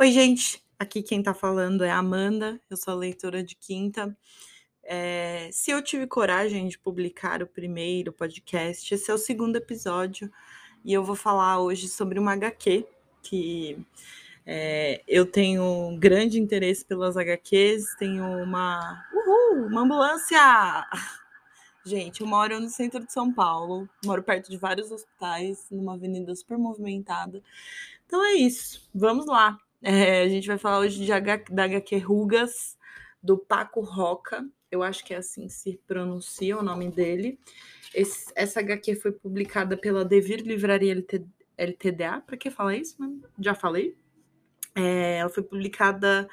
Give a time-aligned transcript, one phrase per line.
[0.00, 0.62] Oi, gente.
[0.78, 4.16] Aqui quem tá falando é a Amanda, eu sou a leitora de quinta.
[4.84, 10.30] É, se eu tive coragem de publicar o primeiro podcast, esse é o segundo episódio
[10.84, 12.86] e eu vou falar hoje sobre uma HQ
[13.24, 13.84] que
[14.46, 19.04] é, eu tenho grande interesse pelas HQs, tenho uma.
[19.12, 19.66] Uhul!
[19.66, 20.86] Uma ambulância!
[21.84, 26.32] Gente, eu moro no centro de São Paulo, moro perto de vários hospitais, numa avenida
[26.36, 27.42] super movimentada.
[28.06, 29.58] Então é isso, vamos lá.
[29.82, 32.76] É, a gente vai falar hoje de H, da HQ Rugas,
[33.22, 34.48] do Paco Roca.
[34.70, 37.38] Eu acho que é assim que se pronuncia o nome dele.
[37.94, 41.24] Esse, essa HQ foi publicada pela Devir Livraria LT,
[41.56, 42.20] LTDA.
[42.20, 42.96] Para que falar isso?
[43.38, 43.96] Já falei.
[44.74, 46.28] É, ela foi publicada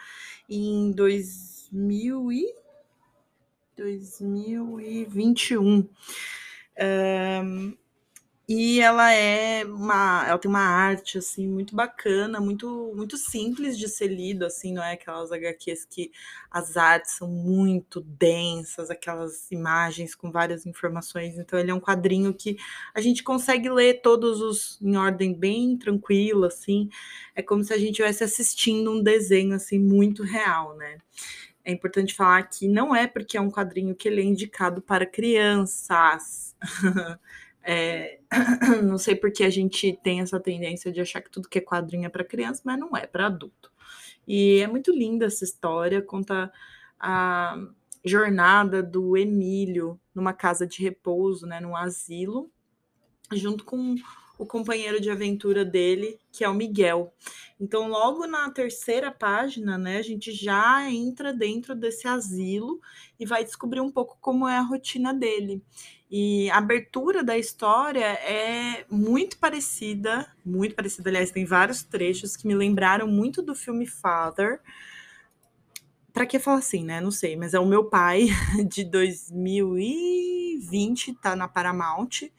[0.50, 2.56] em 2000 e
[3.76, 5.88] 2021.
[6.78, 7.78] Um,
[8.48, 13.88] e ela é uma, ela tem uma arte assim muito bacana, muito muito simples de
[13.90, 16.12] ser lido, assim, não é aquelas HQs que
[16.52, 21.38] as artes são muito densas, aquelas imagens com várias informações.
[21.38, 22.56] Então ele é um quadrinho que
[22.94, 26.90] a gente consegue ler todos os em ordem bem tranquila, assim.
[27.36, 31.00] É como se a gente estivesse assistindo um desenho assim muito real, né?
[31.64, 35.06] É importante falar que não é porque é um quadrinho que ele é indicado para
[35.06, 36.56] crianças.
[37.68, 38.20] É,
[38.84, 42.06] não sei porque a gente tem essa tendência de achar que tudo que é quadrinho
[42.06, 43.72] é para criança, mas não é para adulto.
[44.28, 46.52] E é muito linda essa história, conta
[47.00, 47.58] a
[48.04, 52.52] jornada do Emílio numa casa de repouso, né, num asilo,
[53.34, 53.96] junto com
[54.38, 57.14] o companheiro de aventura dele, que é o Miguel.
[57.60, 62.80] Então, logo na terceira página, né, a gente já entra dentro desse asilo
[63.20, 65.64] e vai descobrir um pouco como é a rotina dele.
[66.18, 72.48] E a abertura da história é muito parecida, muito parecida, aliás, tem vários trechos que
[72.48, 74.62] me lembraram muito do filme Father.
[76.14, 77.02] Para que falar assim, né?
[77.02, 78.28] Não sei, mas é o meu pai
[78.66, 82.32] de 2020, tá na Paramount.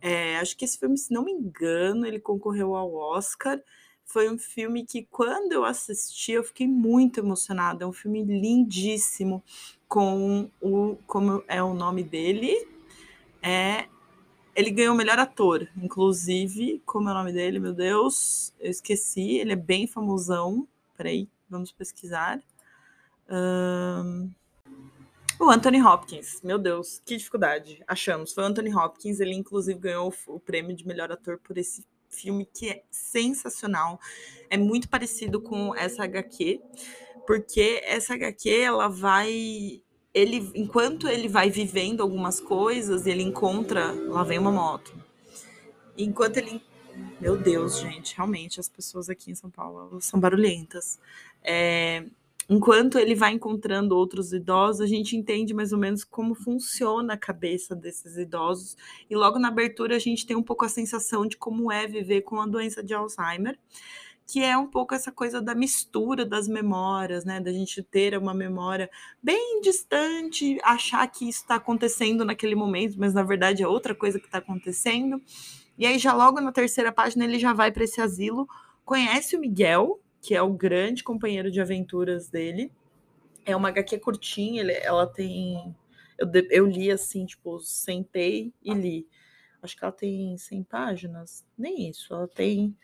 [0.00, 3.60] É, acho que esse filme, se não me engano, ele concorreu ao Oscar.
[4.04, 7.82] Foi um filme que, quando eu assisti, eu fiquei muito emocionada.
[7.82, 9.42] É um filme lindíssimo,
[9.88, 10.94] com o.
[11.08, 12.75] Como é o nome dele?
[13.46, 13.86] É.
[14.56, 16.82] Ele ganhou o melhor ator, inclusive.
[16.84, 18.52] Como é o nome dele, meu Deus?
[18.58, 19.36] Eu esqueci.
[19.36, 20.66] Ele é bem famosão.
[20.96, 22.42] Peraí, vamos pesquisar.
[23.30, 24.30] Um...
[25.38, 27.84] O Anthony Hopkins, meu Deus, que dificuldade.
[27.86, 31.84] Achamos, foi o Anthony Hopkins, ele inclusive ganhou o prêmio de melhor ator por esse
[32.08, 34.00] filme que é sensacional.
[34.48, 36.58] É muito parecido com essa HQ,
[37.26, 39.82] porque essa HQ ela vai
[40.16, 44.94] ele enquanto ele vai vivendo algumas coisas, ele encontra, lá vem uma moto.
[45.96, 46.62] Enquanto ele
[47.20, 50.98] meu Deus, gente, realmente as pessoas aqui em São Paulo são barulhentas.
[51.44, 52.06] É,
[52.48, 57.18] enquanto ele vai encontrando outros idosos, a gente entende mais ou menos como funciona a
[57.18, 58.74] cabeça desses idosos.
[59.10, 62.22] E logo na abertura a gente tem um pouco a sensação de como é viver
[62.22, 63.58] com a doença de Alzheimer,
[64.26, 67.40] que é um pouco essa coisa da mistura das memórias, né?
[67.40, 68.90] Da gente ter uma memória
[69.22, 74.18] bem distante, achar que isso está acontecendo naquele momento, mas na verdade é outra coisa
[74.18, 75.22] que está acontecendo.
[75.78, 78.48] E aí já logo na terceira página ele já vai para esse asilo,
[78.84, 82.72] conhece o Miguel, que é o grande companheiro de aventuras dele.
[83.44, 85.72] É uma HQ curtinha, ele, ela tem.
[86.18, 89.06] Eu, eu li assim, tipo, sentei e li.
[89.62, 92.76] Acho que ela tem 100 páginas, nem isso, ela tem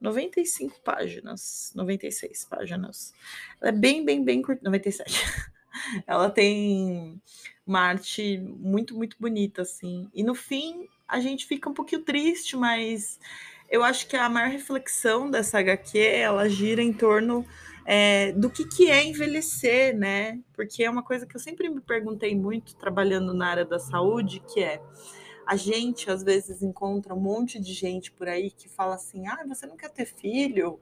[0.00, 3.14] 95 páginas, 96 páginas.
[3.60, 5.24] Ela é bem, bem, bem curta, 97.
[6.06, 7.20] ela tem
[7.66, 10.08] uma arte muito, muito bonita, assim.
[10.14, 13.18] E no fim, a gente fica um pouquinho triste, mas
[13.68, 17.44] eu acho que a maior reflexão dessa HQ ela gira em torno
[17.84, 20.40] é, do que, que é envelhecer, né?
[20.54, 24.42] Porque é uma coisa que eu sempre me perguntei muito trabalhando na área da saúde,
[24.52, 24.80] que é
[25.46, 29.44] a gente às vezes encontra um monte de gente por aí que fala assim: ah,
[29.46, 30.80] você não quer ter filho?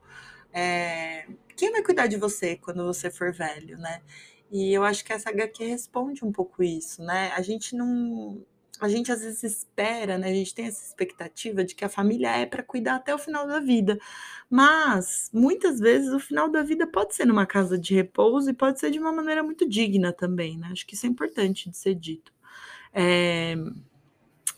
[0.53, 4.03] É, quem vai cuidar de você quando você for velho, né?
[4.51, 7.33] E eu acho que essa HQ responde um pouco isso, né?
[7.37, 8.45] A gente não
[8.81, 10.29] a gente às vezes espera, né?
[10.29, 13.47] A gente tem essa expectativa de que a família é para cuidar até o final
[13.47, 13.99] da vida.
[14.51, 18.81] Mas muitas vezes o final da vida pode ser numa casa de repouso e pode
[18.81, 20.69] ser de uma maneira muito digna também, né?
[20.73, 22.33] Acho que isso é importante de ser dito.
[22.93, 23.55] É...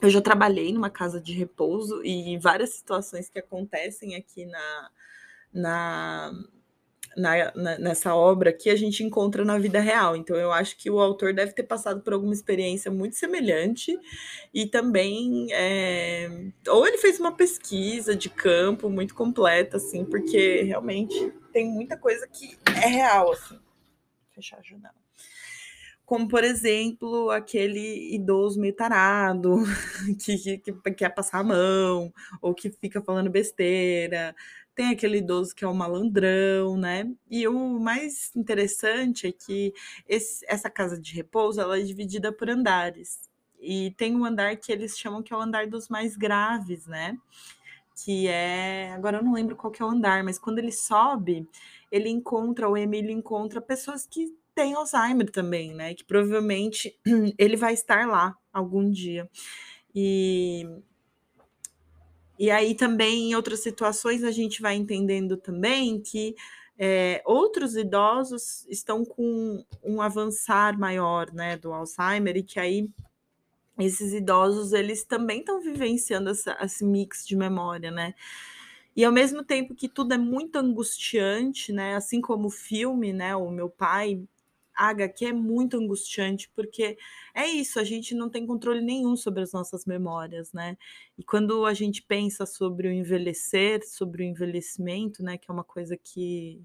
[0.01, 4.91] Eu já trabalhei numa casa de repouso e várias situações que acontecem aqui na,
[5.53, 6.33] na
[7.17, 10.15] na, na, nessa obra que a gente encontra na vida real.
[10.15, 13.99] Então, eu acho que o autor deve ter passado por alguma experiência muito semelhante
[14.53, 16.29] e também, é,
[16.69, 22.29] ou ele fez uma pesquisa de campo muito completa, assim, porque realmente tem muita coisa
[22.29, 23.55] que é real, assim.
[23.55, 24.95] Vou fechar a janela.
[26.07, 29.57] Como, por exemplo, aquele idoso meio tarado
[30.25, 34.35] que, que, que quer passar a mão ou que fica falando besteira
[34.77, 37.11] tem aquele idoso que é o malandrão, né?
[37.31, 39.73] E o mais interessante é que
[40.07, 43.21] esse, essa casa de repouso ela é dividida por andares.
[43.59, 47.17] E tem um andar que eles chamam que é o andar dos mais graves, né?
[48.05, 48.93] Que é.
[48.93, 51.49] Agora eu não lembro qual que é o andar, mas quando ele sobe,
[51.91, 55.95] ele encontra, o Emílio encontra pessoas que têm Alzheimer também, né?
[55.95, 56.99] Que provavelmente
[57.39, 59.31] ele vai estar lá algum dia.
[59.95, 60.67] E
[62.39, 66.35] e aí também em outras situações a gente vai entendendo também que
[66.79, 72.91] é, outros idosos estão com um avançar maior né, do Alzheimer e que aí
[73.79, 78.15] esses idosos eles também estão vivenciando essa, esse mix de memória, né?
[78.97, 81.97] E ao mesmo tempo que tudo é muito angustiante, né?
[81.97, 83.37] Assim como o filme, né?
[83.37, 84.23] O meu pai,
[84.77, 86.99] a HQ é muito angustiante, porque
[87.35, 90.77] é isso, a gente não tem controle nenhum sobre as nossas memórias, né?
[91.19, 95.65] E quando a gente pensa sobre o envelhecer, sobre o envelhecimento, né, que é uma
[95.65, 96.63] coisa que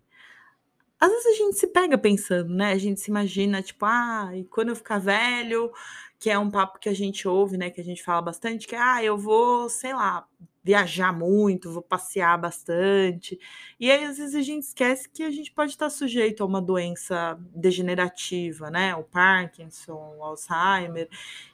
[0.99, 2.73] às vezes a gente se pega pensando, né?
[2.73, 5.71] A gente se imagina, tipo, ah, e quando eu ficar velho,
[6.19, 7.71] que é um papo que a gente ouve, né?
[7.71, 10.27] Que a gente fala bastante, que ah, eu vou, sei lá,
[10.63, 13.39] viajar muito, vou passear bastante.
[13.79, 16.61] E aí, às vezes, a gente esquece que a gente pode estar sujeito a uma
[16.61, 18.95] doença degenerativa, né?
[18.95, 21.09] O Parkinson, o Alzheimer.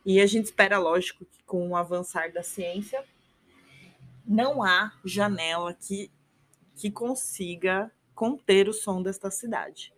[0.06, 3.04] E a gente espera, lógico, que com o avançar da ciência,
[4.25, 6.12] não há janela que,
[6.75, 9.94] que consiga conter o som desta cidade.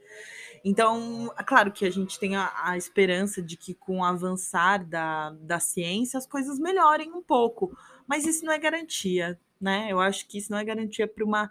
[0.64, 4.86] Então, é claro que a gente tem a, a, esperança de que com o avançar
[4.86, 7.76] da, da ciência as coisas melhorem um pouco,
[8.10, 9.88] mas isso não é garantia, né?
[9.92, 11.48] Eu acho que isso não é garantia para uma,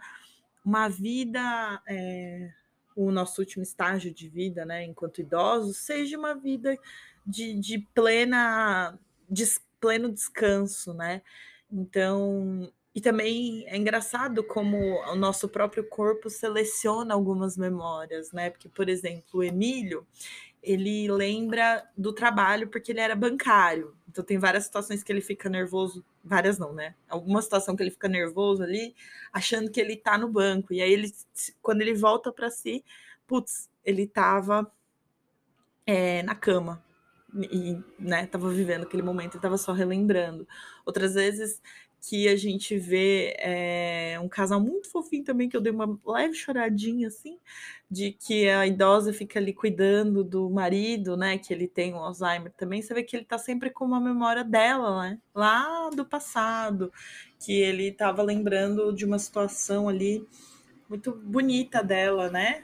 [0.63, 2.51] uma vida, é,
[2.93, 6.77] o nosso último estágio de vida, né, enquanto idosos, seja uma vida
[7.25, 9.45] de, de plena, de
[9.79, 11.21] pleno descanso, né?
[11.71, 14.77] Então, e também é engraçado como
[15.09, 18.49] o nosso próprio corpo seleciona algumas memórias, né?
[18.49, 20.05] Porque, por exemplo, o Emílio,
[20.61, 23.95] ele lembra do trabalho porque ele era bancário.
[24.09, 26.95] Então tem várias situações que ele fica nervoso, várias não, né?
[27.07, 28.95] Alguma situação que ele fica nervoso ali,
[29.31, 30.73] achando que ele tá no banco.
[30.73, 31.13] E aí ele
[31.61, 32.83] quando ele volta para si,
[33.27, 34.71] putz, ele tava
[35.85, 36.83] é, na cama.
[37.35, 40.47] E, né, tava vivendo aquele momento e tava só relembrando.
[40.83, 41.61] Outras vezes
[42.01, 46.33] que a gente vê é, um casal muito fofinho também, que eu dei uma leve
[46.33, 47.37] choradinha, assim,
[47.89, 52.51] de que a idosa fica ali cuidando do marido, né, que ele tem o Alzheimer
[52.53, 56.91] também, você vê que ele tá sempre com uma memória dela, né, lá do passado,
[57.39, 60.25] que ele tava lembrando de uma situação ali
[60.87, 62.63] muito bonita dela, né,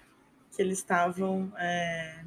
[0.55, 1.51] que eles estavam...
[1.57, 2.23] É,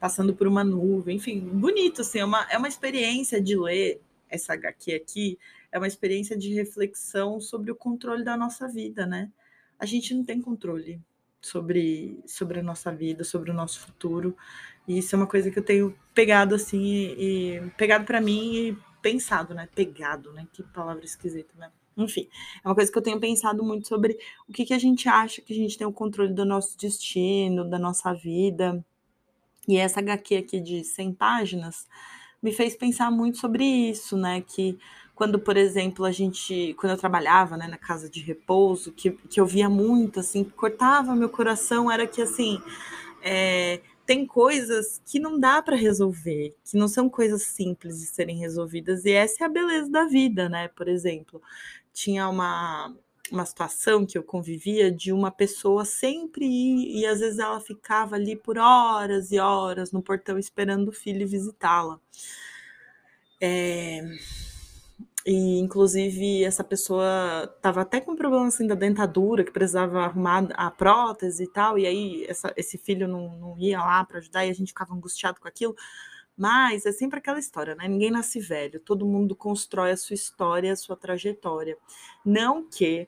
[0.00, 4.00] passando por uma nuvem, enfim, bonito, assim, é uma, é uma experiência de ler
[4.30, 5.38] essa HQ aqui,
[5.72, 9.30] é uma experiência de reflexão sobre o controle da nossa vida, né?
[9.78, 11.00] A gente não tem controle
[11.40, 14.36] sobre, sobre a nossa vida, sobre o nosso futuro.
[14.86, 18.54] E isso é uma coisa que eu tenho pegado assim e, e pegado para mim
[18.54, 19.68] e pensado, né?
[19.74, 20.46] Pegado, né?
[20.52, 21.70] Que palavra esquisita, né?
[21.96, 22.28] Enfim,
[22.64, 25.42] é uma coisa que eu tenho pensado muito sobre o que, que a gente acha
[25.42, 28.84] que a gente tem o controle do nosso destino, da nossa vida.
[29.68, 31.86] E essa HQ aqui de 100 páginas
[32.42, 34.40] me fez pensar muito sobre isso, né?
[34.40, 34.78] Que
[35.20, 39.38] quando, por exemplo, a gente, quando eu trabalhava, né, na casa de repouso, que, que
[39.38, 42.58] eu via muito, assim, cortava meu coração, era que, assim,
[43.20, 48.38] é, tem coisas que não dá para resolver, que não são coisas simples de serem
[48.38, 50.68] resolvidas, e essa é a beleza da vida, né?
[50.68, 51.42] Por exemplo,
[51.92, 52.96] tinha uma,
[53.30, 58.16] uma situação que eu convivia de uma pessoa sempre ir, e às vezes ela ficava
[58.16, 62.00] ali por horas e horas no portão esperando o filho visitá-la.
[63.38, 64.02] É,
[65.26, 70.70] e, inclusive, essa pessoa estava até com problema assim, da dentadura, que precisava arrumar a
[70.70, 74.50] prótese e tal, e aí essa, esse filho não, não ia lá para ajudar e
[74.50, 75.76] a gente ficava angustiado com aquilo.
[76.36, 77.86] Mas é sempre aquela história, né?
[77.86, 81.76] Ninguém nasce velho, todo mundo constrói a sua história, a sua trajetória.
[82.24, 83.06] Não que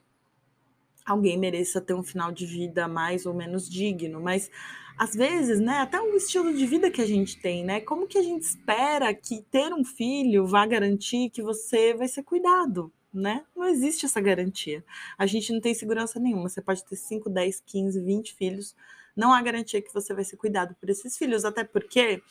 [1.03, 4.51] alguém mereça ter um final de vida mais ou menos digno, mas
[4.97, 7.81] às vezes, né, até o estilo de vida que a gente tem, né?
[7.81, 12.23] Como que a gente espera que ter um filho vá garantir que você vai ser
[12.23, 13.43] cuidado, né?
[13.55, 14.83] Não existe essa garantia.
[15.17, 16.49] A gente não tem segurança nenhuma.
[16.49, 18.75] Você pode ter 5, 10, 15, 20 filhos,
[19.15, 22.21] não há garantia que você vai ser cuidado por esses filhos, até porque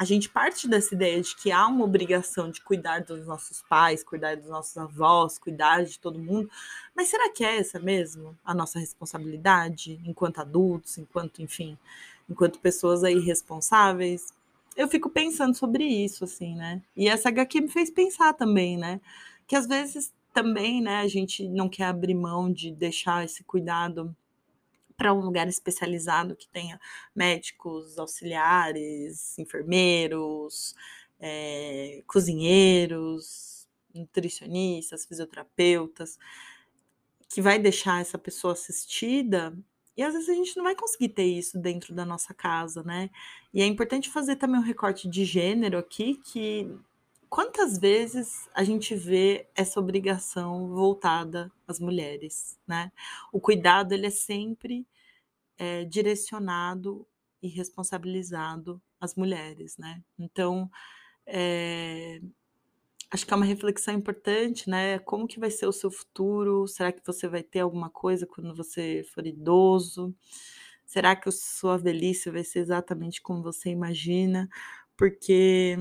[0.00, 4.02] a gente parte dessa ideia de que há uma obrigação de cuidar dos nossos pais,
[4.02, 6.50] cuidar dos nossos avós, cuidar de todo mundo.
[6.96, 11.76] Mas será que é essa mesmo a nossa responsabilidade enquanto adultos, enquanto, enfim,
[12.30, 14.32] enquanto pessoas aí responsáveis?
[14.74, 16.80] Eu fico pensando sobre isso, assim, né?
[16.96, 19.02] E essa HQ me fez pensar também, né?
[19.46, 24.16] Que às vezes também, né, a gente não quer abrir mão de deixar esse cuidado
[25.00, 26.78] para um lugar especializado que tenha
[27.16, 30.74] médicos, auxiliares, enfermeiros,
[31.18, 36.18] é, cozinheiros, nutricionistas, fisioterapeutas,
[37.30, 39.56] que vai deixar essa pessoa assistida.
[39.96, 43.08] E às vezes a gente não vai conseguir ter isso dentro da nossa casa, né?
[43.54, 46.70] E é importante fazer também um recorte de gênero aqui, que
[47.30, 52.92] quantas vezes a gente vê essa obrigação voltada às mulheres, né?
[53.32, 54.86] O cuidado ele é sempre
[55.56, 57.06] é, direcionado
[57.42, 60.02] e responsabilizado às mulheres, né?
[60.18, 60.70] Então,
[61.26, 62.20] é,
[63.10, 64.98] acho que é uma reflexão importante, né?
[65.00, 66.66] Como que vai ser o seu futuro?
[66.66, 70.14] Será que você vai ter alguma coisa quando você for idoso?
[70.86, 74.48] Será que a sua velhice vai ser exatamente como você imagina?
[74.96, 75.76] Porque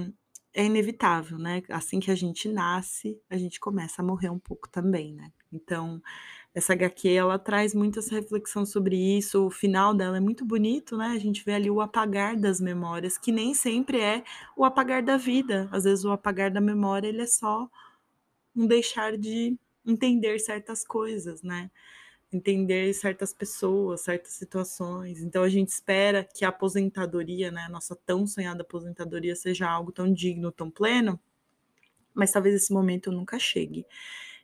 [0.54, 1.62] é inevitável, né?
[1.70, 5.32] Assim que a gente nasce, a gente começa a morrer um pouco também, né?
[5.52, 6.02] Então,
[6.54, 9.46] essa HQ ela traz muito essa reflexão sobre isso.
[9.48, 11.08] O final dela é muito bonito, né?
[11.08, 14.24] A gente vê ali o apagar das memórias, que nem sempre é
[14.58, 15.70] o apagar da vida.
[15.72, 17.70] Às vezes o apagar da memória ele é só
[18.56, 21.72] um deixar de entender certas coisas, né?
[22.32, 25.22] Entender certas pessoas, certas situações.
[25.22, 29.92] Então a gente espera que a aposentadoria, né, a nossa tão sonhada aposentadoria seja algo
[29.92, 31.20] tão digno, tão pleno,
[32.14, 33.86] mas talvez esse momento nunca chegue.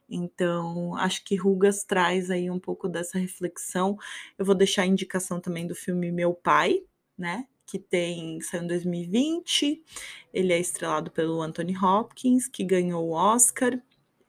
[0.09, 3.97] Então, acho que Rugas traz aí um pouco dessa reflexão.
[4.37, 6.83] Eu vou deixar a indicação também do filme Meu Pai,
[7.17, 7.47] né?
[7.65, 9.83] Que tem, saiu em 2020.
[10.31, 13.81] Ele é estrelado pelo Anthony Hopkins, que ganhou o Oscar,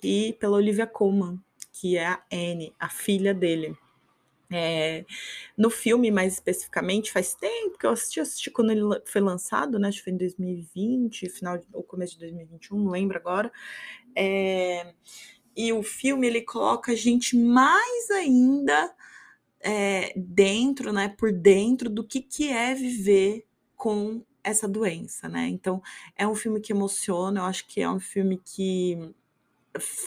[0.02, 1.38] e pela Olivia Colman,
[1.80, 3.76] que é a Anne, a filha dele.
[4.50, 5.04] É,
[5.56, 9.88] no filme, mais especificamente, faz tempo que eu assisti, assisti quando ele foi lançado, né?
[9.88, 13.50] Acho que foi em 2020, final ou começo de 2021, não lembro agora.
[14.14, 14.94] É,
[15.56, 18.94] e o filme ele coloca a gente mais ainda
[19.60, 21.08] é, dentro, né?
[21.08, 25.48] Por dentro do que, que é viver com essa doença, né?
[25.48, 25.82] Então
[26.16, 29.12] é um filme que emociona, eu acho que é um filme que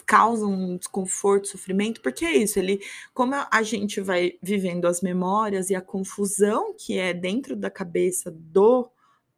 [0.06, 2.80] causa um desconforto, sofrimento, porque é isso, ele,
[3.14, 8.30] como a gente vai vivendo as memórias e a confusão que é dentro da cabeça
[8.30, 8.90] do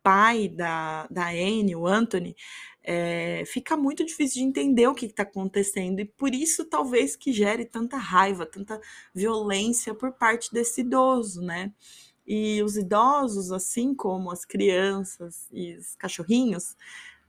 [0.03, 2.35] pai da, da Anne, o Anthony,
[2.83, 7.33] é, fica muito difícil de entender o que está acontecendo e por isso talvez que
[7.33, 8.81] gere tanta raiva, tanta
[9.15, 11.73] violência por parte desse idoso, né?
[12.27, 16.77] E os idosos, assim como as crianças e os cachorrinhos,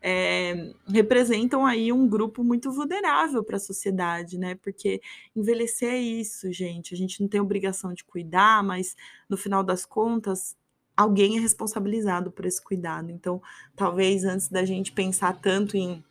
[0.06, 4.56] é, representam aí um grupo muito vulnerável para a sociedade, né?
[4.56, 5.02] Porque
[5.34, 6.94] envelhecer é isso, gente.
[6.94, 8.98] A gente não tem obrigação de cuidar, mas
[9.30, 10.58] no final das contas,
[10.96, 13.10] alguém é responsabilizado por esse cuidado.
[13.12, 13.42] Então,
[13.78, 16.04] talvez antes da gente pensar tanto em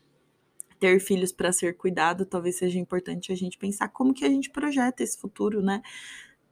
[0.80, 4.49] ter filhos para ser cuidado, talvez seja importante a gente pensar como que a gente
[4.49, 5.82] projeta esse futuro, né?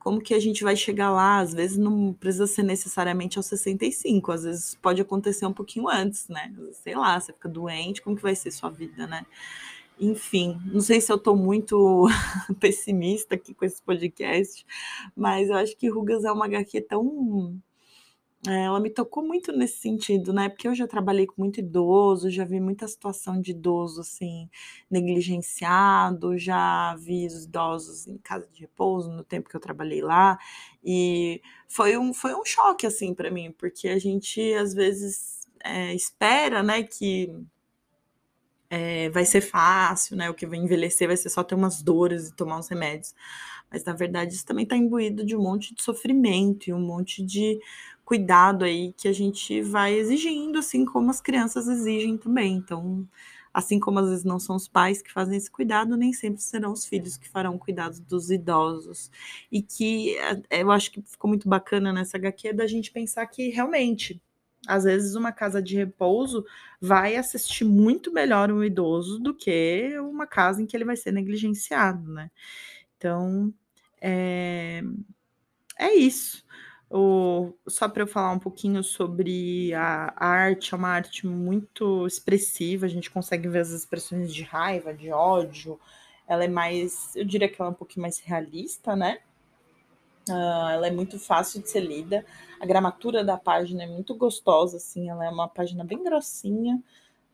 [0.00, 1.38] Como que a gente vai chegar lá?
[1.38, 6.26] Às vezes não precisa ser necessariamente aos 65, às vezes pode acontecer um pouquinho antes,
[6.26, 6.52] né?
[6.72, 9.26] Sei lá, você fica doente, como que vai ser sua vida, né?
[10.00, 12.08] Enfim, não sei se eu estou muito
[12.58, 14.64] pessimista aqui com esse podcast,
[15.14, 17.60] mas eu acho que Rugas é uma HQ tão
[18.48, 20.48] é, ela me tocou muito nesse sentido, né?
[20.48, 24.48] Porque eu já trabalhei com muito idoso, já vi muita situação de idoso assim
[24.90, 30.38] negligenciado, já vi os idosos em casa de repouso no tempo que eu trabalhei lá,
[30.82, 35.94] e foi um, foi um choque assim para mim, porque a gente às vezes é,
[35.94, 37.30] espera, né, que
[38.70, 40.30] é, vai ser fácil, né?
[40.30, 43.14] O que vai envelhecer vai ser só ter umas dores e tomar uns remédios.
[43.70, 47.22] Mas na verdade isso também está imbuído de um monte de sofrimento e um monte
[47.24, 47.58] de
[48.10, 52.54] cuidado aí que a gente vai exigindo, assim como as crianças exigem também.
[52.56, 53.06] Então,
[53.54, 56.72] assim como às vezes não são os pais que fazem esse cuidado, nem sempre serão
[56.72, 59.12] os filhos que farão cuidado dos idosos.
[59.50, 63.48] E que eh, eu acho que ficou muito bacana nessa HQ da gente pensar que
[63.50, 64.20] realmente,
[64.66, 66.44] às vezes, uma casa de repouso
[66.80, 71.12] vai assistir muito melhor um idoso do que uma casa em que ele vai ser
[71.12, 72.28] negligenciado, né?
[72.96, 73.54] Então,
[74.00, 74.82] é,
[75.78, 76.44] é isso.
[76.90, 82.04] O, só para eu falar um pouquinho sobre a, a, arte, é uma arte muito
[82.04, 85.78] expressiva, a gente consegue ver as expressões de raiva, de ódio,
[86.26, 89.18] ela é mais, eu diria que ela é um pouquinho mais realista, né?
[90.28, 92.24] Uh, ela é muito fácil de ser lida.
[92.60, 95.08] A gramatura da página é muito gostosa, assim.
[95.08, 96.80] Ela é uma página bem grossinha,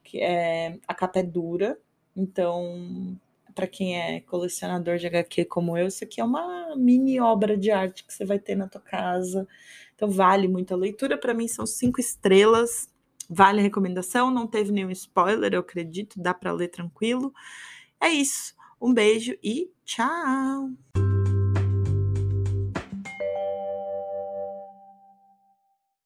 [0.03, 1.79] que é a capa é dura.
[2.17, 3.19] Então,
[3.57, 7.71] para quem é colecionador de HQ como eu, isso aqui é uma mini obra de
[7.71, 9.49] arte que você vai ter na tua casa.
[9.95, 11.17] Então, vale muito a leitura.
[11.17, 12.93] Para mim, são cinco estrelas.
[13.31, 14.31] Vale a recomendação.
[14.31, 16.21] Não teve nenhum spoiler, eu acredito.
[16.21, 17.33] Dá para ler tranquilo.
[17.99, 18.55] É isso.
[18.79, 21.06] Um beijo e tchau!